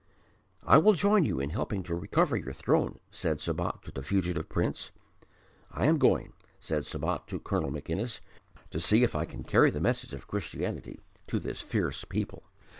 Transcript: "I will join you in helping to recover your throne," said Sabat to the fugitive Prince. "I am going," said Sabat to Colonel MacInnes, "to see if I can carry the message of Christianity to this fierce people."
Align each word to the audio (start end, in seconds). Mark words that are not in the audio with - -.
"I 0.65 0.79
will 0.79 0.93
join 0.93 1.25
you 1.25 1.39
in 1.39 1.51
helping 1.51 1.83
to 1.83 1.93
recover 1.93 2.35
your 2.35 2.53
throne," 2.53 2.97
said 3.11 3.39
Sabat 3.39 3.83
to 3.83 3.91
the 3.91 4.01
fugitive 4.01 4.49
Prince. 4.49 4.89
"I 5.69 5.85
am 5.85 5.99
going," 5.99 6.33
said 6.59 6.87
Sabat 6.87 7.27
to 7.27 7.39
Colonel 7.39 7.69
MacInnes, 7.69 8.19
"to 8.71 8.79
see 8.79 9.03
if 9.03 9.15
I 9.15 9.25
can 9.25 9.43
carry 9.43 9.69
the 9.69 9.79
message 9.79 10.15
of 10.15 10.25
Christianity 10.25 11.01
to 11.27 11.37
this 11.39 11.61
fierce 11.61 12.03
people." 12.03 12.41